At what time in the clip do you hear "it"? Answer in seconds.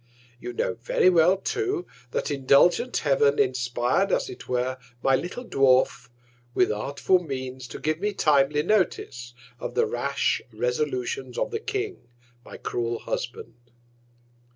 4.31-4.49